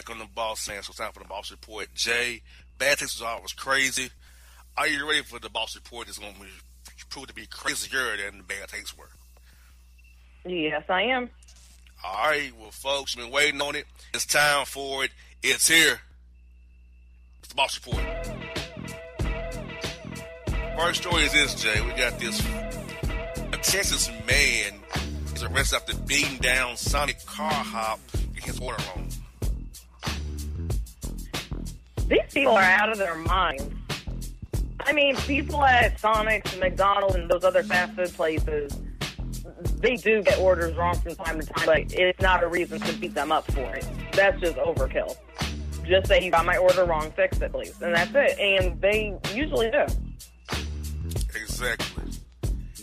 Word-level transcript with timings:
Back 0.00 0.08
on 0.08 0.18
the 0.18 0.24
Boss 0.34 0.66
Man. 0.66 0.82
So 0.82 0.92
it's 0.92 0.98
time 0.98 1.12
for 1.12 1.18
the 1.18 1.28
Boss 1.28 1.50
Report. 1.50 1.86
Jae, 1.94 2.40
bad 2.78 2.96
takes 2.96 3.20
was 3.20 3.22
always 3.22 3.52
crazy. 3.52 4.08
Are 4.78 4.88
you 4.88 5.06
ready 5.06 5.22
for 5.22 5.38
the 5.38 5.50
Boss 5.50 5.74
Report? 5.74 6.08
It's 6.08 6.18
going 6.18 6.32
to 6.32 7.06
prove 7.10 7.26
to 7.26 7.34
be 7.34 7.44
crazier 7.44 8.16
than 8.16 8.38
the 8.38 8.44
bad 8.44 8.68
takes 8.68 8.96
were. 8.96 9.10
Yes, 10.46 10.84
I 10.88 11.02
am. 11.02 11.28
All 12.02 12.30
right, 12.30 12.50
well, 12.58 12.70
folks, 12.70 13.14
been 13.14 13.30
waiting 13.30 13.60
on 13.60 13.76
it. 13.76 13.84
It's 14.14 14.24
time 14.24 14.64
for 14.64 15.04
it. 15.04 15.10
It's 15.42 15.68
here. 15.68 16.00
It's 17.40 17.48
the 17.48 17.54
Boss 17.54 17.78
Report. 17.84 18.02
First 20.78 21.02
story 21.02 21.24
is 21.24 21.32
this, 21.34 21.62
Jae. 21.62 21.84
We 21.84 21.92
got 22.00 22.18
this. 22.18 22.40
A 23.52 23.58
Texas 23.58 24.08
man 24.26 24.80
is 25.34 25.42
arrested 25.42 25.76
after 25.76 25.94
beating 26.06 26.38
down 26.38 26.78
Sonic 26.78 27.22
car 27.26 27.52
hop 27.52 28.00
in 28.14 28.42
his 28.42 28.58
order 28.60 28.82
wrong. 28.96 29.06
These 32.10 32.34
people 32.34 32.52
are 32.52 32.62
out 32.62 32.90
of 32.90 32.98
their 32.98 33.14
minds. 33.14 33.64
I 34.80 34.92
mean, 34.92 35.14
people 35.16 35.64
at 35.64 36.00
Sonic's 36.00 36.50
and 36.52 36.60
McDonald's 36.60 37.14
and 37.14 37.30
those 37.30 37.44
other 37.44 37.62
fast 37.62 37.94
food 37.94 38.12
places, 38.14 38.76
they 39.76 39.94
do 39.94 40.20
get 40.22 40.38
orders 40.40 40.76
wrong 40.76 40.96
from 40.96 41.14
time 41.14 41.40
to 41.40 41.46
time, 41.46 41.66
but 41.66 41.94
it's 41.94 42.20
not 42.20 42.42
a 42.42 42.48
reason 42.48 42.80
to 42.80 42.92
beat 42.94 43.14
them 43.14 43.30
up 43.30 43.50
for 43.52 43.76
it. 43.76 43.86
That's 44.12 44.40
just 44.40 44.56
overkill. 44.56 45.16
Just 45.84 46.08
say 46.08 46.24
you 46.24 46.32
got 46.32 46.44
my 46.44 46.56
order 46.56 46.84
wrong, 46.84 47.12
fix 47.12 47.40
it, 47.40 47.52
please. 47.52 47.80
And 47.80 47.94
that's 47.94 48.10
it. 48.12 48.38
And 48.40 48.80
they 48.80 49.16
usually 49.32 49.70
do. 49.70 49.86
Exactly. 51.34 52.04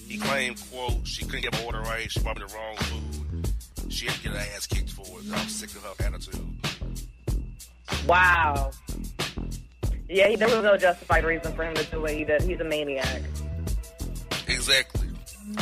He 0.08 0.18
claimed, 0.18 0.62
quote, 0.72 1.06
she 1.06 1.26
couldn't 1.26 1.42
get 1.42 1.52
my 1.52 1.64
order 1.66 1.82
right. 1.82 2.10
She 2.10 2.22
brought 2.22 2.38
me 2.38 2.46
the 2.48 2.56
wrong 2.56 2.78
food. 2.78 3.92
She 3.92 4.06
had 4.06 4.16
to 4.16 4.24
get 4.24 4.32
her 4.32 4.56
ass 4.56 4.68
kicked 4.68 4.92
for 4.92 5.20
it. 5.20 5.26
I'm 5.34 5.50
sick 5.50 5.72
of 5.72 5.84
her 5.84 6.06
attitude. 6.06 6.48
Wow. 8.08 8.72
Yeah, 10.10 10.28
he, 10.30 10.36
there 10.36 10.48
was 10.48 10.64
no 10.64 10.78
justified 10.78 11.26
reason 11.26 11.54
for 11.54 11.64
him 11.64 11.74
to 11.76 11.84
do 11.86 12.02
what 12.02 12.12
he 12.12 12.24
did. 12.24 12.42
He's 12.42 12.60
a 12.60 12.64
maniac. 12.64 13.22
Exactly. 14.48 15.08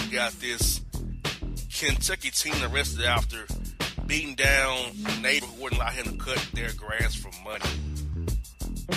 You 0.06 0.12
got 0.12 0.34
this 0.34 0.82
Kentucky 1.76 2.30
teen 2.32 2.54
arrested 2.64 3.06
after 3.06 3.46
beating 4.06 4.36
down 4.36 4.92
a 5.06 5.22
neighbor 5.22 5.46
who 5.48 5.64
wouldn't 5.64 5.82
allow 5.82 5.92
him 5.92 6.06
to 6.06 6.24
cut 6.24 6.48
their 6.54 6.72
grass 6.74 7.16
for 7.16 7.32
money. 7.44 7.66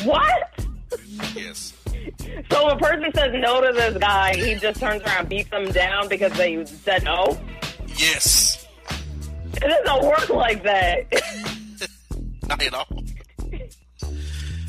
What? 0.04 0.54
Yes. 1.34 1.72
So 2.50 2.68
a 2.68 2.78
person 2.78 3.10
says 3.14 3.32
no 3.34 3.60
to 3.60 3.72
this 3.72 3.96
guy, 3.98 4.36
he 4.36 4.54
just 4.54 4.80
turns 4.80 5.02
around 5.02 5.20
and 5.20 5.28
beats 5.28 5.50
them 5.50 5.70
down 5.72 6.08
because 6.08 6.32
they 6.34 6.64
said 6.64 7.04
no? 7.04 7.38
Yes. 7.96 8.66
It 9.54 9.84
doesn't 9.84 10.06
work 10.06 10.28
like 10.28 10.62
that. 10.62 11.06
Not 12.48 12.62
at 12.62 12.74
all. 12.74 12.97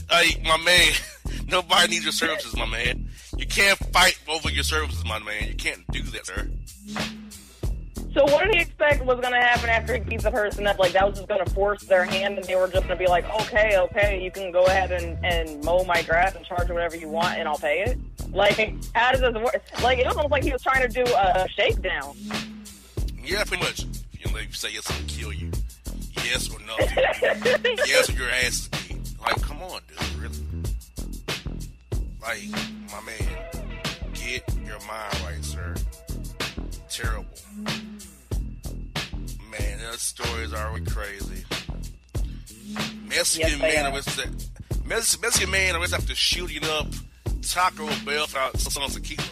Hey, 0.10 0.42
my 0.44 0.58
man, 0.58 0.92
nobody 1.48 1.90
needs 1.90 2.04
your 2.04 2.12
services, 2.12 2.56
my 2.56 2.66
man. 2.66 3.10
You 3.38 3.46
can't 3.46 3.78
fight 3.94 4.20
over 4.28 4.50
your 4.50 4.64
services, 4.64 5.06
my 5.06 5.20
man. 5.20 5.48
You 5.48 5.56
can't 5.56 5.86
do 5.92 6.02
that, 6.02 6.26
sir. 6.26 6.50
So 8.14 8.24
what 8.24 8.46
did 8.46 8.56
he 8.56 8.62
expect 8.62 9.06
was 9.06 9.20
going 9.20 9.34
to 9.34 9.40
happen 9.40 9.70
after 9.70 9.94
he 9.94 10.00
beats 10.00 10.24
the 10.24 10.32
person 10.32 10.66
up? 10.66 10.80
Like 10.80 10.94
that 10.94 11.08
was 11.08 11.18
just 11.18 11.30
going 11.30 11.46
to 11.46 11.52
force 11.52 11.84
their 11.84 12.06
hand, 12.06 12.40
and 12.40 12.46
they 12.48 12.56
were 12.56 12.68
just 12.68 12.88
going 12.88 12.90
to 12.90 12.96
be 12.96 13.06
like, 13.06 13.24
"Okay, 13.42 13.78
okay, 13.78 14.22
you 14.22 14.32
can 14.32 14.52
go 14.52 14.66
ahead 14.66 14.92
and, 14.92 15.24
and 15.24 15.64
mow 15.64 15.84
my 15.84 16.02
grass 16.02 16.36
and 16.36 16.44
charge 16.44 16.70
whatever 16.70 16.96
you 16.98 17.08
want, 17.08 17.38
and 17.38 17.48
I'll 17.48 17.60
pay 17.60 17.84
it." 17.84 18.00
Like, 18.32 18.58
how 18.96 19.12
does 19.12 19.22
this 19.22 19.36
work? 19.36 19.62
Like 19.84 20.00
it 20.00 20.08
was 20.08 20.16
almost 20.16 20.32
like 20.32 20.44
he 20.44 20.52
was 20.52 20.64
trying 20.64 20.82
to 20.82 20.88
do 20.88 21.04
a 21.04 21.48
shakedown. 21.50 22.16
Yeah, 23.24 23.44
pretty 23.44 23.64
much. 23.64 23.86
You 24.14 24.32
know, 24.32 24.40
you 24.40 24.52
say 24.54 24.74
yes, 24.74 24.88
gonna 24.88 25.04
kill 25.08 25.32
you. 25.32 25.52
Yes 26.16 26.50
or 26.50 26.60
no. 26.62 26.76
yes 27.86 28.10
or 28.10 28.14
your 28.14 28.30
ass. 28.30 28.70
Like, 29.32 29.42
come 29.44 29.62
on, 29.62 29.82
dude, 29.88 30.14
really? 30.16 30.36
Like, 32.22 32.42
my 32.92 33.02
man, 33.02 33.28
get 34.14 34.44
your 34.66 34.80
mind 34.88 35.22
right, 35.24 35.44
sir. 35.44 35.76
Terrible. 36.90 37.26
Man, 39.52 39.78
that 39.80 40.00
story 40.00 40.44
is 40.44 40.54
already 40.54 40.86
crazy. 40.86 41.44
Mexican 43.08 43.50
Yes, 43.50 43.62
man 43.62 43.86
are. 43.86 43.94
arrested. 43.96 44.46
Mex- 44.86 45.22
Mexican 45.22 45.52
man 45.52 45.76
arrested 45.76 46.00
after 46.02 46.16
shooting 46.16 46.64
up 46.66 46.88
Taco 47.42 47.88
Bell 48.06 48.26
for 48.28 48.58
selling 48.58 48.90
tequila. 48.90 49.24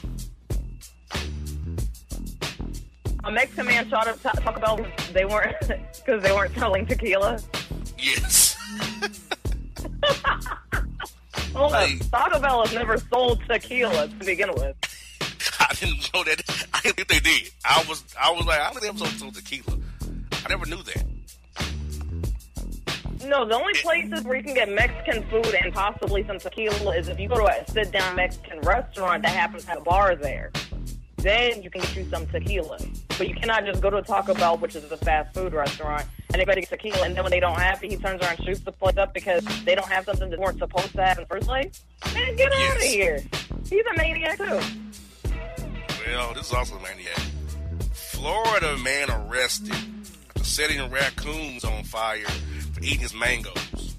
A 3.24 3.32
Mexican 3.32 3.66
man 3.66 3.90
shot 3.90 4.08
up 4.08 4.22
Taco 4.22 4.60
Bell. 4.60 4.86
They 5.14 5.26
weren't 5.26 5.56
because 5.68 6.22
they 6.24 6.32
weren't 6.32 6.54
selling 6.56 6.86
tequila. 6.86 7.40
Yes. 7.98 8.47
Hold 11.58 11.74
Hey. 11.74 11.98
up, 12.00 12.12
Taco 12.12 12.40
Bell 12.40 12.66
has 12.66 12.74
never 12.76 12.98
sold 12.98 13.42
tequila 13.50 14.08
to 14.08 14.14
begin 14.26 14.54
with. 14.54 14.76
I 15.60 15.74
didn't 15.74 16.14
know 16.14 16.24
that. 16.24 16.68
I 16.74 16.82
didn't 16.82 16.98
think 16.98 17.08
they 17.08 17.20
did. 17.20 17.50
I 17.66 17.84
was, 17.90 18.04
I 18.20 18.32
was 18.32 18.46
like, 18.46 18.60
I 18.60 18.66
don't 18.72 18.80
think 18.80 19.00
they 19.00 19.06
ever 19.06 19.18
sold 19.18 19.34
tequila. 19.36 19.78
I 20.46 20.50
never 20.50 20.66
knew 20.68 20.84
that. 20.84 21.04
No, 23.26 23.44
the 23.46 23.56
only 23.56 23.74
places 23.82 24.24
where 24.24 24.38
you 24.38 24.44
can 24.44 24.54
get 24.54 24.70
Mexican 24.70 25.24
food 25.30 25.54
and 25.62 25.74
possibly 25.74 26.24
some 26.28 26.38
tequila 26.38 26.96
is 26.96 27.08
if 27.10 27.20
you 27.20 27.28
go 27.28 27.36
to 27.38 27.46
a 27.46 27.66
sit-down 27.72 28.16
Mexican 28.16 28.60
restaurant 28.62 29.24
that 29.24 29.32
happens 29.32 29.64
to 29.64 29.70
have 29.72 29.80
a 29.80 29.84
bar 29.84 30.16
there. 30.16 30.52
Then 31.18 31.64
you 31.64 31.72
can 31.72 31.82
get 31.82 31.96
you 31.96 32.08
some 32.12 32.28
tequila. 32.28 32.78
But 33.18 33.28
you 33.28 33.34
cannot 33.34 33.66
just 33.66 33.82
go 33.82 33.90
to 33.90 33.98
a 33.98 34.02
Taco 34.04 34.36
Bell, 34.36 34.58
which 34.60 34.76
is 34.76 34.90
a 34.92 34.98
fast 34.98 35.34
food 35.34 35.54
restaurant, 35.54 36.06
and 36.38 36.44
everybody 36.44 36.62
gets 36.62 36.70
tequila, 36.70 37.04
and 37.04 37.16
then 37.16 37.24
when 37.24 37.32
they 37.32 37.40
don't 37.40 37.60
have 37.60 37.84
it, 37.84 37.90
he 37.90 37.98
turns 37.98 38.22
around 38.22 38.38
and 38.38 38.46
shoots 38.46 38.60
the 38.60 38.72
place 38.72 38.96
up 38.98 39.12
because 39.12 39.44
they 39.66 39.74
don't 39.74 39.90
have 39.90 40.06
something 40.06 40.30
that 40.30 40.40
weren't 40.40 40.60
supposed 40.60 40.92
to 40.92 41.04
have 41.04 41.18
in 41.18 41.24
the 41.24 41.28
first 41.28 41.48
place. 41.48 41.82
Man, 42.14 42.36
get 42.36 42.52
out 42.54 42.76
of 42.76 42.82
here. 42.84 43.24
He's 43.68 43.84
a 43.92 43.98
maniac, 43.98 44.38
too. 44.38 44.60
Well, 46.06 46.34
this 46.36 46.48
is 46.48 46.54
also 46.54 46.76
a 46.76 46.82
maniac. 46.82 47.18
Florida 47.92 48.78
man 48.78 49.10
arrested 49.10 49.74
after 50.30 50.44
setting 50.44 50.92
raccoons 50.92 51.66
on 51.66 51.84
fire 51.84 52.26
for 52.74 52.84
eating 52.84 53.00
his 53.00 53.16
mangoes. 53.16 53.96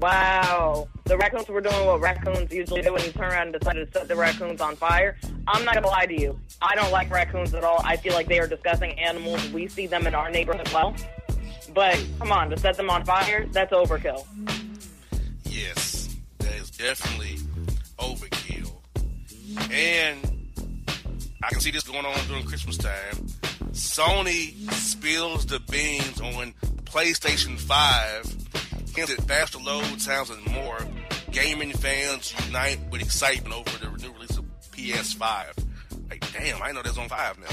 Wow. 0.00 0.88
The 1.04 1.16
raccoons 1.16 1.48
were 1.48 1.60
doing 1.60 1.86
what 1.86 2.00
raccoons 2.00 2.52
usually 2.52 2.82
do 2.82 2.92
when 2.92 3.02
you 3.02 3.10
turn 3.10 3.32
around 3.32 3.48
and 3.48 3.58
decide 3.58 3.74
to 3.74 3.90
set 3.90 4.06
the 4.06 4.14
raccoons 4.14 4.60
on 4.60 4.76
fire. 4.76 5.16
I'm 5.48 5.64
not 5.64 5.74
gonna 5.74 5.88
lie 5.88 6.06
to 6.06 6.20
you. 6.20 6.38
I 6.62 6.74
don't 6.76 6.92
like 6.92 7.10
raccoons 7.10 7.54
at 7.54 7.64
all. 7.64 7.80
I 7.84 7.96
feel 7.96 8.12
like 8.14 8.28
they 8.28 8.38
are 8.38 8.46
disgusting 8.46 8.98
animals. 8.98 9.48
We 9.50 9.66
see 9.66 9.86
them 9.86 10.06
in 10.06 10.14
our 10.14 10.30
neighborhood 10.30 10.66
as 10.66 10.72
well. 10.72 10.94
But 11.74 12.02
come 12.18 12.32
on, 12.32 12.50
to 12.50 12.56
set 12.58 12.76
them 12.76 12.90
on 12.90 13.04
fire, 13.04 13.46
that's 13.50 13.72
overkill. 13.72 14.24
Yes, 15.44 16.16
that 16.38 16.54
is 16.54 16.70
definitely 16.70 17.38
overkill. 17.98 18.72
And 19.72 20.38
I 21.42 21.48
can 21.48 21.60
see 21.60 21.70
this 21.70 21.84
going 21.84 22.04
on 22.04 22.26
during 22.26 22.44
Christmas 22.44 22.76
time. 22.76 23.26
Sony 23.72 24.54
spills 24.72 25.46
the 25.46 25.60
beans 25.60 26.20
on 26.20 26.54
PlayStation 26.84 27.58
5, 27.58 28.47
hints 28.98 29.12
at 29.12 29.20
faster 29.28 29.58
load 29.58 30.00
times 30.00 30.30
and 30.30 30.44
more. 30.46 30.78
Gaming 31.30 31.72
fans 31.72 32.34
unite 32.46 32.78
with 32.90 33.00
excitement 33.00 33.54
over 33.54 33.78
the 33.78 33.90
new 34.02 34.12
release 34.12 34.36
of 34.36 34.44
PS5. 34.72 35.64
Like, 36.10 36.32
damn, 36.32 36.62
I 36.62 36.72
know 36.72 36.82
that's 36.82 36.98
on 36.98 37.08
5 37.08 37.38
now. 37.38 37.46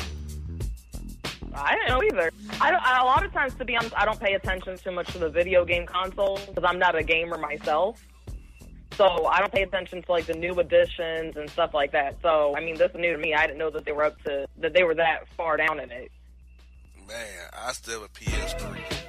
I 1.54 1.76
don't 1.76 1.88
know 1.88 2.04
either. 2.04 2.32
I 2.60 2.72
don't, 2.72 2.84
I, 2.84 3.02
a 3.02 3.06
lot 3.06 3.24
of 3.24 3.32
times, 3.32 3.54
to 3.56 3.66
be 3.66 3.78
honest, 3.78 3.94
I 3.96 4.06
don't 4.06 4.20
pay 4.20 4.34
attention 4.34 4.78
too 4.78 4.92
much 4.92 5.12
to 5.14 5.20
the 5.20 5.30
video 5.30 5.64
game 5.66 5.86
console 5.86 6.40
because 6.48 6.64
I'm 6.66 6.80
not 6.80 6.98
a 6.98 7.04
gamer 7.04 7.38
myself. 7.38 8.04
So 8.94 9.26
I 9.28 9.40
don't 9.40 9.52
pay 9.52 9.64
attention 9.64 10.02
to 10.04 10.12
like 10.12 10.26
the 10.26 10.34
new 10.34 10.54
editions 10.60 11.36
and 11.36 11.50
stuff 11.50 11.74
like 11.74 11.92
that. 11.92 12.16
So 12.22 12.56
I 12.56 12.62
mean, 12.62 12.78
this 12.78 12.92
is 12.92 12.98
new 12.98 13.12
to 13.12 13.18
me. 13.18 13.34
I 13.34 13.46
didn't 13.46 13.60
know 13.60 13.70
that 13.72 13.86
they 13.86 13.92
were 13.92 14.04
up 14.04 14.22
to 14.24 14.48
that 14.60 14.74
they 14.74 14.84
were 14.84 14.96
that 14.96 15.28
far 15.36 15.58
down 15.58 15.80
in 15.80 15.92
it. 15.92 16.12
Man, 17.08 17.50
I 17.54 17.74
still 17.74 18.02
have 18.02 18.10
a 18.10 18.14
PS3. 18.14 19.05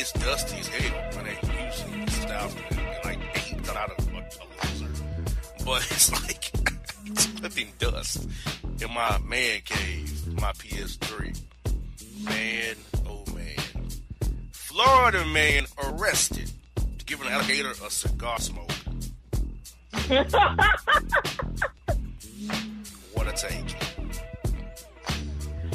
It's 0.00 0.12
dusty 0.12 0.56
as 0.60 0.68
hell 0.68 1.10
when 1.16 1.24
they 1.24 1.36
using 1.66 2.06
2008. 2.06 3.66
Not 3.66 3.76
out 3.76 3.90
of 3.98 4.08
a, 4.14 4.18
a 4.18 4.46
loser, 4.62 4.92
but 5.66 5.82
it's 5.90 6.12
like 6.12 6.52
it's 7.06 7.26
flipping 7.26 7.72
dust 7.80 8.28
in 8.80 8.94
my 8.94 9.18
man 9.26 9.60
cave, 9.64 10.40
my 10.40 10.52
PS3. 10.52 11.36
Man, 12.22 12.76
oh 13.08 13.24
man, 13.34 13.56
Florida 14.52 15.24
man 15.24 15.66
arrested 15.82 16.48
to 16.76 17.04
give 17.04 17.20
an 17.20 17.26
alligator 17.26 17.72
a 17.72 17.90
cigar 17.90 18.38
smoke. 18.38 18.70
what 23.14 23.26
a 23.26 23.32
take! 23.32 23.97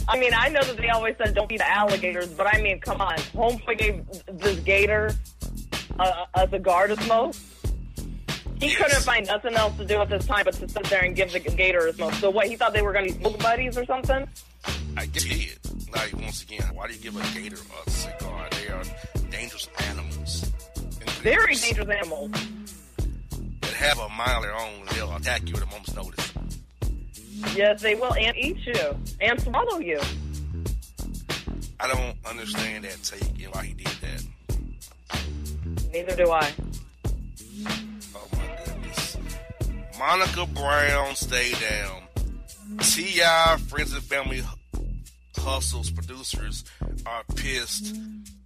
I 0.07 0.19
mean, 0.19 0.31
I 0.35 0.49
know 0.49 0.61
that 0.63 0.78
they 0.78 0.89
always 0.89 1.16
said 1.18 1.33
don't 1.33 1.47
feed 1.49 1.59
the 1.61 1.69
alligators, 1.69 2.28
but 2.30 2.47
I 2.54 2.61
mean, 2.61 2.80
come 2.80 2.99
on. 3.01 3.16
Homeboy 3.18 3.78
gave 3.78 4.06
this 4.39 4.59
gator 4.59 5.13
uh, 5.99 6.25
a, 6.35 6.42
a 6.44 6.49
cigar 6.49 6.87
to 6.87 6.95
smoke. 7.04 7.35
He 8.59 8.68
Yes. 8.69 8.78
couldn't 8.78 9.01
find 9.04 9.28
nothing 9.28 9.56
else 9.56 9.75
to 9.78 9.85
do 9.85 9.99
at 10.01 10.09
this 10.09 10.25
time 10.25 10.45
but 10.45 10.54
to 10.56 10.69
sit 10.69 10.83
there 10.85 11.04
and 11.04 11.16
give 11.16 11.31
the 11.33 11.39
gator 11.39 11.87
a 11.87 11.94
smoke. 11.94 12.13
So 12.13 12.30
what? 12.30 12.47
He 12.47 12.56
thought 12.56 12.73
they 12.73 12.81
were 12.81 12.94
going 12.94 13.07
to 13.07 13.13
be 13.13 13.19
smoke 13.19 13.39
buddies 13.39 13.78
or 13.78 13.85
something? 13.85 14.25
I 14.95 15.06
did. 15.07 15.59
Like 15.92 16.13
once 16.13 16.44
again, 16.44 16.63
why 16.73 16.87
do 16.87 16.94
you 16.94 16.99
give 16.99 17.16
a 17.16 17.39
gator 17.39 17.57
a 17.85 17.89
cigar? 17.89 18.47
They 18.51 18.68
are 18.69 18.83
dangerous 19.30 19.68
animals. 19.89 20.51
Very 21.21 21.56
dangerous 21.56 21.89
animals. 21.89 22.31
That 23.61 23.73
have 23.73 23.99
a 23.99 24.09
mind 24.09 24.31
of 24.37 24.44
their 24.44 24.56
own. 24.56 24.85
They'll 24.94 25.16
attack 25.16 25.47
you 25.47 25.56
at 25.56 25.63
a 25.63 25.66
moment's 25.66 25.95
notice. 25.95 26.32
Yes, 27.56 27.81
they 27.81 27.95
will, 27.95 28.14
and 28.16 28.35
eat 28.38 28.57
you 28.66 28.97
and 29.21 29.42
swallow 29.42 29.80
you. 29.80 30.00
I 31.80 31.88
don't 31.88 32.16
understand 32.26 32.85
that 32.85 33.02
take 33.04 33.44
and 33.44 33.54
why 33.54 33.66
he 33.66 33.73
did 33.73 33.88
that. 34.02 34.23
Neither 35.92 36.16
do 36.16 36.31
I. 36.31 36.52
Oh 38.16 38.28
my 38.33 38.47
goodness. 38.66 39.18
Monica 40.00 40.45
Brown, 40.47 41.16
stay 41.16 41.52
down. 41.52 42.04
T.I. 42.80 43.57
friends 43.68 43.94
and 43.94 44.02
family 44.02 44.42
hustles 45.38 45.92
producers 45.92 46.64
are 47.06 47.23
pissed. 47.35 47.95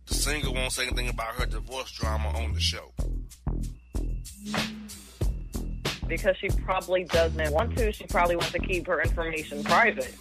The 0.08 0.14
singer 0.14 0.52
won't 0.52 0.72
say 0.72 0.88
anything 0.88 1.10
about 1.10 1.36
her 1.36 1.46
divorce 1.46 1.92
drama 1.92 2.30
on 2.30 2.54
the 2.54 2.60
show. 2.60 2.92
Because 6.08 6.38
she 6.38 6.50
probably 6.50 7.04
doesn't 7.04 7.52
want 7.52 7.78
to. 7.78 7.92
She 7.92 8.06
probably 8.06 8.36
wants 8.36 8.52
to 8.54 8.60
keep 8.60 8.88
her 8.88 9.02
information 9.02 9.64
private. 9.64 10.16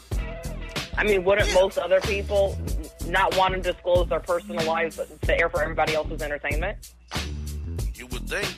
I 0.98 1.04
mean, 1.04 1.24
wouldn't 1.24 1.52
most 1.52 1.78
other 1.78 2.00
people 2.00 2.58
not 3.06 3.36
want 3.36 3.54
to 3.54 3.60
disclose 3.60 4.08
their 4.08 4.20
personal 4.20 4.64
lives 4.66 4.98
to 5.22 5.38
air 5.38 5.48
for 5.48 5.62
everybody 5.62 5.94
else's 5.94 6.22
entertainment? 6.22 6.92
You 7.94 8.06
would 8.06 8.28
think. 8.28 8.56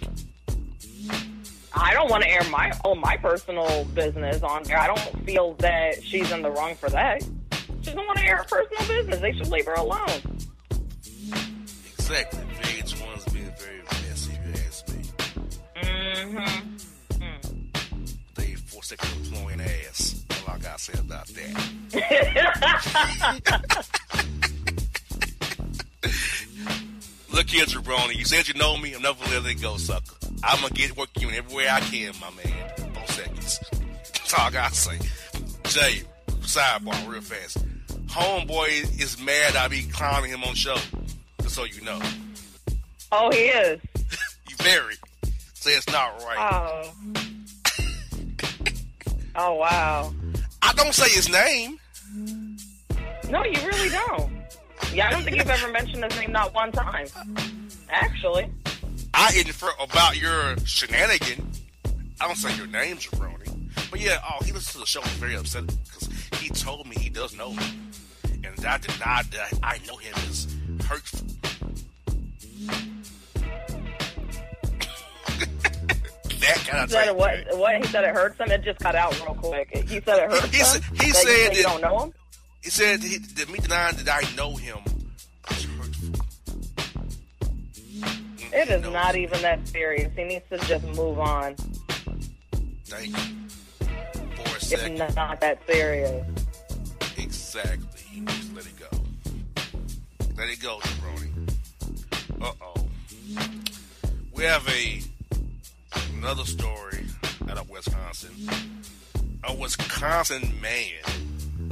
I 1.74 1.92
don't 1.92 2.10
want 2.10 2.22
to 2.22 2.30
air 2.30 2.42
my 2.50 2.72
all 2.84 2.94
my 2.94 3.16
personal 3.16 3.84
business 3.86 4.42
on 4.42 4.62
there. 4.64 4.78
I 4.78 4.86
don't 4.86 5.24
feel 5.24 5.54
that 5.54 6.02
she's 6.02 6.30
in 6.32 6.42
the 6.42 6.50
wrong 6.50 6.74
for 6.74 6.88
that. 6.90 7.22
She 7.22 7.90
doesn't 7.90 8.06
want 8.06 8.18
to 8.18 8.24
air 8.24 8.38
her 8.38 8.44
personal 8.44 8.88
business. 8.88 9.20
They 9.20 9.32
should 9.32 9.48
leave 9.48 9.66
her 9.66 9.74
alone. 9.74 10.22
Exactly. 11.98 12.47
They 18.88 18.96
forsaken 18.96 19.24
employing 19.24 19.60
ass. 19.60 20.24
All 20.46 20.54
I 20.54 20.58
gotta 20.58 20.78
say 20.78 20.92
about 20.98 21.26
that. 21.26 21.72
Look 27.32 27.50
here, 27.50 27.66
Jabroni. 27.66 28.14
You 28.14 28.24
said 28.24 28.48
you 28.48 28.54
know 28.54 28.78
me. 28.78 28.94
I'm 28.94 29.02
never 29.02 29.22
letting 29.26 29.58
it 29.58 29.60
go, 29.60 29.76
sucker. 29.76 30.14
I'm 30.42 30.62
gonna 30.62 30.72
get 30.72 30.96
work 30.96 31.10
you 31.18 31.28
in 31.28 31.34
every 31.34 31.54
way 31.54 31.68
I 31.68 31.80
can, 31.80 32.14
my 32.20 32.30
man. 32.30 32.70
Four 32.94 33.06
seconds. 33.08 33.60
That's 33.70 34.32
all 34.34 34.46
I 34.46 34.50
gotta 34.50 34.74
say. 34.74 34.96
Jae, 35.64 36.06
sidebar, 36.40 37.06
real 37.08 37.20
fast. 37.20 37.58
Homeboy 38.06 38.98
is 39.00 39.20
mad 39.20 39.56
I 39.56 39.68
be 39.68 39.82
clowning 39.82 40.30
him 40.30 40.42
on 40.44 40.54
show. 40.54 40.78
Just 41.42 41.56
so 41.56 41.64
you 41.64 41.82
know. 41.82 42.00
Oh, 43.12 43.30
he 43.30 43.48
is. 43.48 43.80
you 44.48 44.56
very. 44.56 44.94
Say 45.52 45.72
it's 45.72 45.86
not 45.88 46.24
right. 46.24 46.38
Oh. 46.38 46.90
Oh 49.38 49.54
wow. 49.54 50.12
I 50.60 50.72
don't 50.74 50.92
say 50.94 51.08
his 51.08 51.28
name. 51.28 51.78
No, 53.30 53.44
you 53.44 53.66
really 53.66 53.88
don't. 53.88 54.30
Yeah, 54.92 55.08
I 55.08 55.10
don't 55.10 55.22
think 55.22 55.36
you've 55.36 55.48
ever 55.48 55.70
mentioned 55.70 56.04
his 56.04 56.20
name 56.20 56.32
not 56.32 56.54
one 56.54 56.72
time. 56.72 57.06
Actually. 57.90 58.50
I 59.14 59.32
infer 59.38 59.70
about 59.80 60.20
your 60.20 60.56
shenanigan. 60.64 61.50
I 62.20 62.26
don't 62.26 62.36
say 62.36 62.54
your 62.56 62.66
name, 62.66 62.96
Jabroni. 62.96 63.90
But 63.90 64.00
yeah, 64.00 64.18
oh, 64.28 64.44
he 64.44 64.52
listens 64.52 64.72
to 64.72 64.78
the 64.78 64.86
show. 64.86 65.00
He's 65.02 65.12
very 65.12 65.36
upset 65.36 65.66
because 65.66 66.08
he 66.40 66.48
told 66.50 66.86
me 66.86 66.96
he 66.96 67.08
does 67.08 67.36
know 67.36 67.52
me. 67.52 67.64
And 68.44 68.66
I 68.66 68.78
denied 68.78 69.26
that 69.26 69.52
I 69.62 69.78
know 69.86 69.96
him 69.96 70.14
is 70.28 70.56
hurtful. 70.84 71.26
That 76.40 76.56
kind 76.66 76.84
of 76.84 76.90
He 76.90 76.94
said 76.94 77.08
it, 77.08 77.16
what, 77.16 77.58
what? 77.58 77.76
He 77.76 77.84
said 77.84 78.04
it 78.04 78.14
hurts 78.14 78.38
him. 78.38 78.50
It 78.50 78.62
just 78.62 78.78
cut 78.80 78.94
out 78.94 79.14
real 79.20 79.34
quick. 79.34 79.70
He 79.88 80.00
said 80.00 80.18
it 80.24 80.30
hurts 80.30 80.46
He 80.50 80.58
him. 80.58 80.82
he 80.94 81.10
that 81.12 81.16
said 81.16 81.56
you, 81.56 81.62
that- 81.62 81.68
don't 81.70 81.80
know 81.80 81.98
him. 82.04 82.12
He 82.62 82.70
said 82.70 83.02
he, 83.02 83.18
that 83.18 83.48
me 83.50 83.58
denying 83.60 83.96
that 83.96 84.08
I 84.24 84.34
know 84.36 84.56
him 84.56 84.78
is 85.50 85.64
hurtful. 85.64 86.24
It 88.52 88.68
is 88.70 88.82
No. 88.82 88.90
not 88.90 89.14
even 89.16 89.40
that 89.42 89.66
serious. 89.68 90.10
He 90.16 90.24
needs 90.24 90.44
to 90.50 90.58
just 90.66 90.84
move 90.88 91.18
on. 91.18 91.54
Thank 92.86 93.08
you. 93.08 93.34
For 93.80 94.56
a 94.56 94.96
It's 94.96 95.14
not 95.16 95.40
that 95.40 95.58
serious. 95.66 96.26
Exactly. 97.16 98.00
You 98.12 98.24
just 98.24 98.54
let 98.54 98.66
it 98.66 98.76
go. 98.78 98.98
Let 100.36 100.48
it 100.48 100.60
go, 100.60 100.78
Jabroni. 100.78 101.52
Uh 102.40 102.52
oh. 102.62 102.88
We 104.32 104.44
have 104.44 104.66
a 104.68 105.00
another 106.18 106.44
story 106.44 107.06
out 107.48 107.58
of 107.58 107.70
Wisconsin. 107.70 108.32
A 109.44 109.54
Wisconsin 109.54 110.52
man 110.60 111.70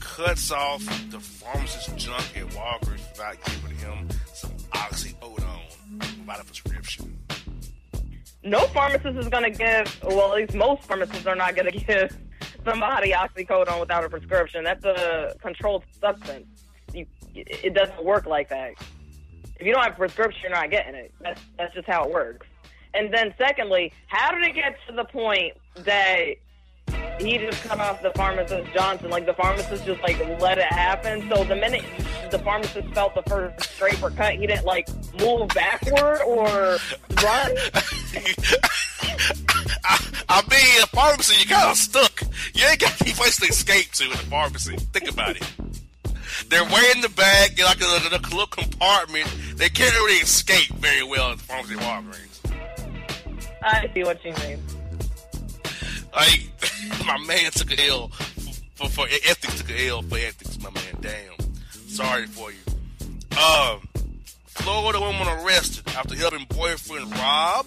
cuts 0.00 0.50
off 0.50 0.84
the 1.10 1.20
pharmacist's 1.20 1.92
junk 1.92 2.36
at 2.36 2.46
Walgreens 2.48 3.08
without 3.12 3.36
giving 3.44 3.76
him 3.76 4.08
some 4.34 4.50
oxycodone 4.72 5.60
without 6.18 6.40
a 6.40 6.44
prescription. 6.44 7.16
No 8.42 8.66
pharmacist 8.68 9.16
is 9.16 9.28
going 9.28 9.44
to 9.44 9.56
give, 9.56 10.02
well, 10.02 10.32
at 10.32 10.38
least 10.38 10.54
most 10.54 10.82
pharmacists 10.82 11.26
are 11.26 11.36
not 11.36 11.54
going 11.54 11.70
to 11.72 11.78
give 11.78 12.16
somebody 12.64 13.12
oxycodone 13.12 13.78
without 13.78 14.04
a 14.04 14.08
prescription. 14.08 14.64
That's 14.64 14.84
a 14.84 15.36
controlled 15.40 15.84
substance. 16.00 16.46
You, 16.92 17.06
it 17.34 17.74
doesn't 17.74 18.04
work 18.04 18.26
like 18.26 18.48
that. 18.48 18.72
If 19.58 19.66
you 19.66 19.72
don't 19.72 19.84
have 19.84 19.92
a 19.92 19.96
prescription, 19.96 20.42
you're 20.42 20.50
not 20.50 20.70
getting 20.70 20.96
it. 20.96 21.14
That's, 21.20 21.40
that's 21.56 21.74
just 21.74 21.86
how 21.86 22.04
it 22.04 22.10
works. 22.10 22.46
And 22.96 23.12
then, 23.12 23.34
secondly, 23.36 23.92
how 24.06 24.32
did 24.32 24.42
it 24.44 24.54
get 24.54 24.76
to 24.88 24.94
the 24.94 25.04
point 25.04 25.54
that 25.76 26.24
he 27.18 27.38
just 27.38 27.62
cut 27.62 27.78
off 27.78 28.02
the 28.02 28.10
pharmacist 28.12 28.72
Johnson? 28.72 29.10
Like 29.10 29.26
the 29.26 29.34
pharmacist 29.34 29.84
just 29.84 30.00
like 30.02 30.18
let 30.40 30.58
it 30.58 30.64
happen. 30.64 31.28
So 31.28 31.44
the 31.44 31.56
minute 31.56 31.84
the 32.30 32.38
pharmacist 32.38 32.88
felt 32.94 33.14
the 33.14 33.22
first 33.22 33.70
scraper 33.70 34.10
cut, 34.10 34.34
he 34.34 34.46
didn't 34.46 34.64
like 34.64 34.88
move 35.20 35.48
backward 35.48 36.22
or 36.22 36.78
run. 37.22 37.52
I, 39.84 39.98
I 40.28 40.42
mean, 40.50 40.82
a 40.82 40.86
pharmacy, 40.86 41.40
you 41.40 41.46
kind 41.46 41.70
of 41.70 41.76
stuck. 41.76 42.22
You 42.54 42.66
ain't 42.66 42.80
got 42.80 43.00
any 43.02 43.12
place 43.12 43.36
to 43.38 43.46
escape 43.46 43.92
to 43.92 44.04
in 44.04 44.10
the 44.10 44.16
pharmacy. 44.16 44.76
Think 44.76 45.10
about 45.10 45.36
it. 45.36 45.44
They're 46.48 46.64
way 46.64 46.92
in 46.94 47.00
the 47.00 47.08
back, 47.08 47.58
like 47.58 47.80
a, 47.80 47.84
a, 47.84 48.18
a 48.18 48.20
little 48.30 48.46
compartment. 48.46 49.26
They 49.56 49.68
can't 49.68 49.94
really 49.94 50.18
escape 50.18 50.68
very 50.74 51.02
well 51.02 51.32
in 51.32 51.38
the 51.38 51.42
pharmacy 51.42 51.74
Walgreens. 51.74 52.36
I 53.66 53.90
see 53.92 54.04
what 54.04 54.24
you 54.24 54.32
mean. 54.32 54.58
Like, 56.14 56.48
my 57.06 57.18
man 57.26 57.50
took 57.50 57.72
an 57.72 57.80
L 57.80 58.08
for, 58.08 58.88
for 58.88 59.06
ethics, 59.06 59.60
took 59.60 59.70
an 59.70 59.76
L 59.78 60.02
for 60.02 60.16
ethics, 60.16 60.58
my 60.62 60.70
man. 60.70 60.96
Damn. 61.00 61.54
Sorry 61.70 62.26
for 62.26 62.50
you. 62.50 62.58
Um, 63.36 63.88
Florida 64.46 65.00
woman 65.00 65.28
arrested 65.28 65.86
after 65.88 66.14
helping 66.14 66.46
boyfriend 66.48 67.10
rob, 67.16 67.66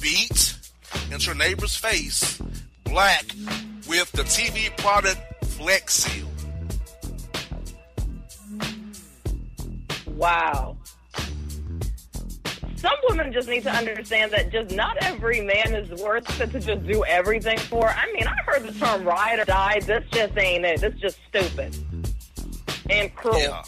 beat, 0.00 0.56
into 1.10 1.30
her 1.30 1.34
neighbor's 1.34 1.76
face 1.76 2.40
black 2.84 3.24
with 3.88 4.10
the 4.12 4.22
TV 4.22 4.76
product 4.76 5.20
Flex 5.44 5.94
Seal. 5.94 6.26
Wow. 10.16 10.76
Some 12.80 12.92
women 13.10 13.30
just 13.32 13.46
need 13.48 13.62
to 13.64 13.70
understand 13.70 14.32
that 14.32 14.50
just 14.50 14.74
not 14.74 14.96
every 15.02 15.42
man 15.42 15.74
is 15.74 16.00
worth 16.02 16.40
it 16.40 16.50
to 16.52 16.60
just 16.60 16.86
do 16.86 17.04
everything 17.04 17.58
for. 17.58 17.88
I 17.88 18.10
mean, 18.12 18.26
I 18.26 18.34
heard 18.46 18.62
the 18.62 18.72
term 18.78 19.04
ride 19.04 19.38
or 19.38 19.44
die. 19.44 19.80
This 19.80 20.02
just 20.12 20.36
ain't 20.38 20.64
it. 20.64 20.80
This 20.80 20.94
just 20.94 21.18
stupid 21.28 21.76
and 22.88 23.14
cruel. 23.14 23.38
Yeah. 23.38 23.62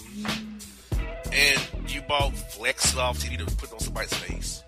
And 1.30 1.90
you 1.90 2.00
bought 2.02 2.34
Flex 2.34 2.96
Off 2.96 3.18
TV 3.18 3.36
to 3.38 3.56
put 3.56 3.70
on 3.72 3.80
somebody's 3.80 4.14
face. 4.14 4.62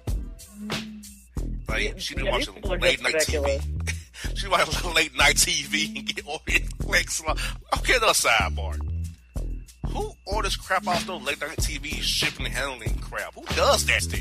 Like, 1.67 1.99
she 1.99 2.15
didn't 2.15 2.27
Yeah, 2.27 2.33
watch 2.33 2.55
people 2.55 2.71
late 2.77 3.03
night 3.03 3.15
ridiculous. 3.15 3.65
TV. 3.67 4.39
she 4.39 4.49
watched 4.49 4.85
late 4.95 5.17
night 5.17 5.37
TV 5.37 5.97
and 5.97 6.07
get 6.07 6.27
ordered 6.27 6.63
Flex 6.83 7.23
Off. 7.27 7.57
Okay, 7.79 7.97
another 7.97 8.13
sidebar. 8.13 8.79
Who 10.29 10.43
this 10.43 10.57
crap 10.57 10.87
off 10.87 11.07
those 11.07 11.23
late 11.23 11.41
night 11.41 11.59
TV 11.59 12.01
shipping 12.01 12.47
and 12.47 12.55
handling 12.55 12.99
crap? 12.99 13.35
Who 13.35 13.45
does 13.55 13.85
that 13.87 14.03
still? 14.03 14.21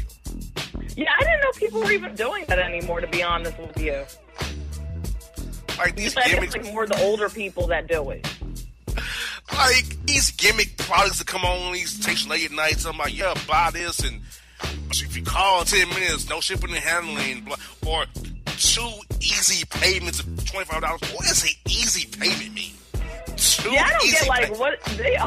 Yeah, 0.96 1.12
I 1.18 1.24
didn't 1.24 1.42
know 1.42 1.52
people 1.56 1.80
were 1.82 1.92
even 1.92 2.14
doing 2.16 2.46
that 2.48 2.60
anymore. 2.60 3.02
To 3.02 3.08
be 3.08 3.24
honest 3.24 3.58
with 3.58 3.80
you, 3.80 4.04
Like 5.78 5.96
these 5.96 6.14
think 6.14 6.28
gimmicks, 6.28 6.56
like 6.56 6.66
more 6.66 6.86
the 6.86 7.02
older 7.04 7.30
people 7.30 7.68
that 7.68 7.88
do 7.88 8.10
it. 8.12 8.28
like 9.54 10.06
these 10.06 10.32
gimmick 10.32 10.78
products 10.78 11.20
that 11.20 11.28
come 11.28 11.46
on 11.46 11.74
these 11.74 11.92
stations 11.92 12.28
late 12.30 12.46
at 12.46 12.52
night. 12.52 12.80
Something 12.80 13.00
like, 13.00 13.18
yeah, 13.18 13.34
buy 13.48 13.72
this 13.72 14.00
and 14.00 14.22
if 14.92 15.16
you 15.18 15.24
call 15.24 15.62
in 15.62 15.66
ten 15.68 15.90
minutes, 15.90 16.30
no 16.30 16.42
shipping 16.42 16.70
and 16.72 16.80
handling, 16.80 17.48
or 17.88 18.06
two 18.58 18.90
easy 19.20 19.66
payments 19.66 20.20
of 20.20 20.46
twenty 20.46 20.66
five 20.66 20.82
dollars. 20.82 21.02
What 21.14 21.26
does 21.26 21.44
an 21.44 21.50
easy 21.68 22.08
payment 22.08 22.54
mean? 22.54 22.74
Yeah, 23.70 23.86
I 23.86 23.92
don't 23.92 24.12
get 24.12 24.28
like 24.28 24.54
pay- 24.54 24.60
what 24.60 24.84
they 24.98 25.18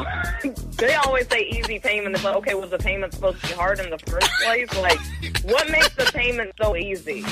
they 0.77 0.95
always 0.95 1.27
say 1.27 1.41
easy 1.41 1.79
payment. 1.79 2.21
but 2.23 2.35
okay, 2.37 2.53
was 2.53 2.69
the 2.69 2.77
payment 2.77 3.13
supposed 3.13 3.41
to 3.41 3.47
be 3.47 3.53
hard 3.53 3.79
in 3.79 3.89
the 3.89 3.99
first 3.99 4.29
place? 4.43 4.73
Like, 4.77 4.99
what 5.43 5.69
makes 5.69 5.93
the 5.95 6.05
payment 6.13 6.51
so 6.61 6.75
easy? 6.75 7.25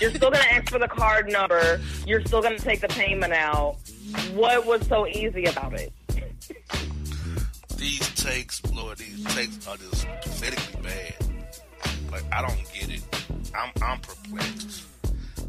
You're 0.00 0.10
still 0.10 0.30
gonna 0.30 0.44
ask 0.50 0.70
for 0.70 0.78
the 0.78 0.88
card 0.88 1.30
number. 1.30 1.80
You're 2.06 2.20
still 2.24 2.42
gonna 2.42 2.58
take 2.58 2.80
the 2.80 2.88
payment 2.88 3.32
out. 3.32 3.76
What 4.34 4.66
was 4.66 4.86
so 4.86 5.06
easy 5.06 5.46
about 5.46 5.72
it? 5.74 5.92
These 7.76 8.08
takes, 8.22 8.62
Lord, 8.72 8.98
these 8.98 9.24
takes 9.34 9.66
are 9.66 9.76
just 9.76 10.06
pathetically 10.22 10.82
bad. 10.82 11.14
Like 12.10 12.24
I 12.32 12.42
don't 12.42 12.64
get 12.72 12.90
it. 12.90 13.02
I'm 13.54 13.70
I'm 13.82 14.00
perplexed. 14.00 14.84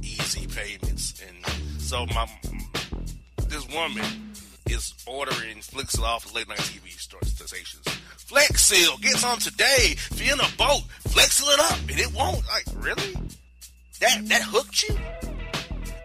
Easy 0.02 0.48
payments, 0.48 1.22
and 1.28 1.82
so 1.82 2.06
my 2.08 2.28
this 3.58 3.76
woman 3.76 4.34
is 4.70 4.94
ordering 5.08 5.62
Flex 5.62 5.98
off 6.00 6.34
late 6.36 6.48
night 6.48 6.60
TV 6.60 6.92
stations. 6.92 7.84
Flex 8.18 8.64
seal, 8.64 8.98
get 8.98 9.16
some 9.16 9.40
today. 9.40 9.96
If 10.12 10.22
you're 10.22 10.34
in 10.36 10.40
a 10.40 10.58
boat, 10.58 10.82
flex 11.08 11.42
it 11.42 11.60
up, 11.60 11.80
and 11.90 12.00
it 12.00 12.14
won't. 12.14 12.46
Like 12.48 12.66
really? 12.76 13.14
That 14.00 14.28
that 14.28 14.44
hooked 14.44 14.84
you? 14.84 14.96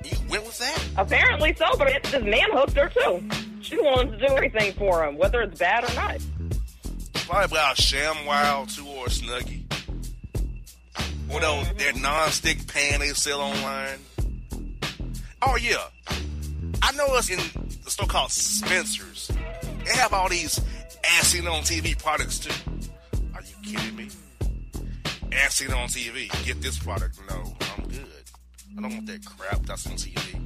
You 0.05 0.17
went 0.31 0.45
with 0.45 0.59
that? 0.61 0.83
Apparently 0.97 1.55
so, 1.55 1.67
but 1.77 1.89
it, 1.89 2.03
this 2.05 2.23
man 2.23 2.51
hooked 2.53 2.77
her 2.77 2.89
too. 2.89 3.23
She 3.61 3.77
willing 3.77 4.13
to 4.13 4.17
do 4.17 4.27
everything 4.27 4.73
for 4.75 5.05
him, 5.05 5.19
whether 5.19 5.43
it's 5.43 5.59
bad 5.59 5.85
or 5.85 5.95
not. 5.95 6.19
Probably 7.13 7.45
about 7.45 7.79
a 7.79 7.83
ShamWow 7.83 8.75
two 8.75 8.87
or 8.87 9.07
snuggie. 9.07 9.65
Or 11.31 11.41
those 11.41 11.71
their 11.75 11.93
non-stick 11.93 12.67
pan 12.67 13.01
they 13.01 13.09
sell 13.09 13.41
online. 13.41 13.99
Oh 15.43 15.57
yeah, 15.57 15.89
I 16.83 16.93
know 16.93 17.07
it's 17.17 17.31
in 17.31 17.39
the 17.85 17.91
store 17.91 18.09
called 18.09 18.33
Spencer's. 18.33 19.31
They 19.85 19.93
have 19.93 20.13
all 20.13 20.29
these 20.29 20.61
as 21.21 21.35
on 21.35 21.63
TV 21.63 21.97
products 21.97 22.41
too. 22.41 22.73
Are 23.35 23.41
you 23.41 23.55
kidding 23.63 23.97
me? 23.97 24.09
As 25.33 25.61
on 25.63 25.89
TV, 25.89 26.29
get 26.45 26.61
this 26.61 26.79
product. 26.79 27.19
No, 27.31 27.55
I'm 27.79 27.89
good. 27.89 28.07
I 28.77 28.83
don't 28.83 28.93
want 28.93 29.07
that 29.07 29.25
crap 29.25 29.63
that's 29.63 29.87
on 29.87 29.95
TV. 29.95 30.41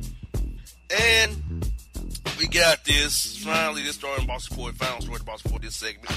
And 0.90 1.66
we 2.38 2.46
got 2.48 2.84
this. 2.84 3.38
Finally, 3.38 3.82
this 3.82 3.96
story 3.96 4.20
in 4.20 4.26
Boss 4.26 4.50
Report. 4.50 4.74
Final 4.74 5.00
story 5.00 5.18
in 5.18 5.24
Boss 5.24 5.44
Report 5.44 5.62
this 5.62 5.74
segment. 5.74 6.14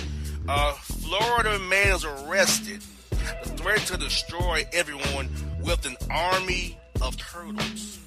Uh, 0.47 0.73
Florida 0.73 1.57
man 1.59 1.95
is 1.95 2.05
arrested. 2.05 2.81
The 3.09 3.49
threat 3.49 3.79
to 3.87 3.97
destroy 3.97 4.65
everyone 4.73 5.29
with 5.61 5.85
an 5.85 5.95
army 6.11 6.77
of 7.01 7.17
turtles. 7.17 7.99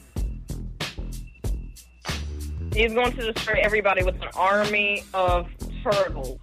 He's 2.74 2.94
going 2.94 3.12
to 3.12 3.32
destroy 3.32 3.60
everybody 3.62 4.02
with 4.02 4.14
an 4.22 4.28
army 4.34 5.04
of 5.12 5.46
turtles. 5.82 6.38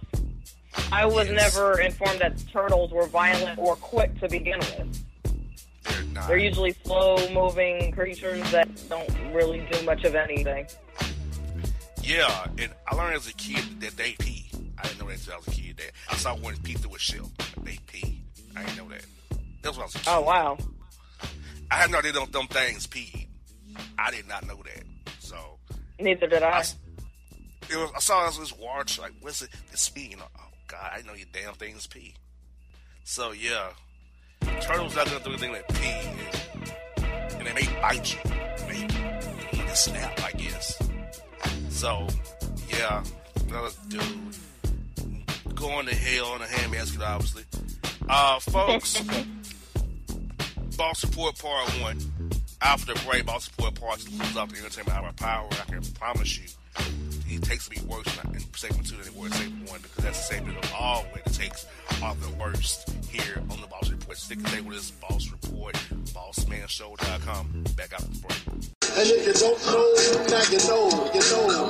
I 0.92 1.04
was 1.04 1.28
Yes. 1.28 1.54
never 1.54 1.80
informed 1.80 2.20
that 2.20 2.42
turtles 2.52 2.92
were 2.92 3.06
violent 3.06 3.58
or 3.58 3.74
quick 3.76 4.18
to 4.20 4.28
begin 4.28 4.58
with. 4.60 5.04
They're 5.82 6.02
not. 6.04 6.28
They're 6.28 6.36
usually 6.36 6.74
slow 6.84 7.16
moving 7.30 7.90
creatures 7.92 8.48
that 8.52 8.68
don't 8.88 9.10
really 9.32 9.66
do 9.72 9.82
much 9.82 10.04
of 10.04 10.14
anything. 10.14 10.66
Yeah, 12.02 12.46
and 12.58 12.70
I 12.88 12.94
learned 12.94 13.16
as 13.16 13.28
a 13.28 13.34
kid 13.34 13.80
that 13.80 13.96
they 13.96 14.12
pee. 14.12 14.50
I 14.78 14.82
didn't 14.84 15.00
know 15.00 15.06
that 15.08 15.18
until 15.18 15.34
I 15.34 15.36
was 15.38 15.48
a 15.48 15.50
kid. 15.50 15.76
That 15.78 15.90
I 16.08 16.16
saw 16.16 16.34
one 16.36 16.56
pee 16.58 16.74
through 16.74 16.94
a 16.94 16.98
shell. 16.98 17.30
They 17.62 17.78
pee. 17.86 18.22
I 18.56 18.62
didn't 18.64 18.76
know 18.78 18.88
that. 18.88 19.04
That's 19.62 19.76
what 19.76 19.82
I 19.82 19.86
was 19.86 19.94
a 19.94 19.98
oh, 19.98 20.02
kid. 20.02 20.10
Oh, 20.10 20.20
wow. 20.22 20.58
I 21.70 21.74
had 21.74 21.90
no 21.90 21.98
idea 21.98 22.12
them, 22.12 22.30
them 22.30 22.46
things 22.48 22.86
pee. 22.86 23.28
I 23.98 24.10
did 24.10 24.26
not 24.28 24.46
know 24.46 24.56
that. 24.64 24.84
Neither 26.00 26.26
did 26.26 26.42
I. 26.42 26.58
I, 26.58 26.60
it 27.68 27.76
was, 27.76 27.90
I 27.94 28.00
saw 28.00 28.30
this, 28.30 28.56
water 28.56 29.02
like, 29.02 29.12
what's 29.20 29.42
it? 29.42 29.50
It's 29.72 29.88
pee. 29.88 30.08
You 30.08 30.16
know, 30.16 30.24
oh 30.38 30.48
God, 30.66 30.90
I 30.92 31.02
know 31.02 31.14
your 31.14 31.28
damn 31.32 31.54
things 31.54 31.86
pee. 31.86 32.14
So 33.04 33.32
yeah, 33.32 33.70
turtles 34.60 34.96
not 34.96 35.06
gonna 35.06 35.22
do 35.22 35.30
anything 35.30 35.52
like 35.52 35.68
pee, 35.68 35.86
and, 35.86 37.38
and 37.38 37.46
they 37.46 37.52
may 37.52 37.80
bite 37.80 38.14
you. 38.14 38.20
They, 38.68 38.86
they 38.86 39.58
can 39.58 39.74
snap, 39.74 40.20
I 40.24 40.32
guess. 40.32 40.80
So 41.68 42.06
yeah, 42.68 43.02
another 43.48 43.70
dude 43.88 44.02
going 45.60 45.86
to 45.86 45.94
hell 45.94 46.36
in 46.36 46.42
a 46.42 46.46
handbasket, 46.46 47.06
obviously. 47.06 47.44
Uh, 48.08 48.38
folks, 48.40 49.02
Boss 50.76 51.04
Report 51.04 51.38
Part 51.38 51.68
1. 51.82 52.19
After 52.62 52.92
the 52.92 53.00
break, 53.08 53.26
Boss 53.26 53.50
Report 53.56 53.74
Part 53.74 54.00
2 54.00 54.18
comes 54.18 54.36
up 54.36 54.50
the 54.50 54.58
entertainment 54.58 54.96
hour 54.96 55.12
power. 55.12 55.48
I 55.52 55.70
can 55.70 55.82
promise 55.94 56.38
you, 56.38 56.46
it 57.28 57.42
takes 57.42 57.70
me 57.70 57.78
worse 57.86 58.06
in 58.24 58.40
segment 58.54 58.86
2 58.88 58.96
than 58.96 59.06
it 59.06 59.16
was 59.16 59.32
segment 59.32 59.70
1 59.70 59.80
because 59.80 60.04
that's 60.04 60.28
the 60.28 60.40
bit 60.42 60.56
of 60.56 60.72
all 60.78 61.02
way 61.14 61.22
the 61.24 61.30
takes 61.30 61.66
are 62.02 62.14
the 62.16 62.30
worst 62.38 62.90
here 63.08 63.42
on 63.50 63.60
the 63.60 63.66
Boss 63.66 63.90
Report. 63.90 64.16
Stick 64.16 64.46
stay 64.46 64.60
with 64.60 64.76
us, 64.76 64.90
Boss 64.90 65.30
Report, 65.30 65.74
BossManShow.com. 66.12 67.64
Back 67.76 67.94
out 67.94 68.00
the 68.00 68.18
break. 68.18 68.46
And 68.46 69.08
if 69.08 69.26
you 69.26 69.32
don't 69.32 69.66
know, 69.66 70.26
now 70.28 70.42
you 70.50 70.58
know, 70.68 71.10
you 71.14 71.20
know. 71.20 71.69